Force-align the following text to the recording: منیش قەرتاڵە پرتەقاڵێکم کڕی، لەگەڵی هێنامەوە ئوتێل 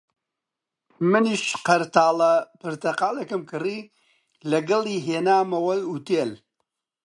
منیش 1.11 1.43
قەرتاڵە 1.67 2.33
پرتەقاڵێکم 2.59 3.41
کڕی، 3.51 3.79
لەگەڵی 4.51 5.03
هێنامەوە 5.07 5.75
ئوتێل 5.89 6.31